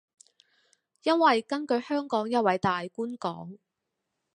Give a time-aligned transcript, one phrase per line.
[1.03, 3.59] 因為根據香港一位大官講